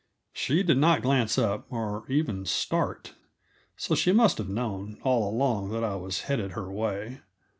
[0.33, 3.13] She did not glance up, or even start;
[3.77, 7.21] so she must have known, all along, that I was headed her way.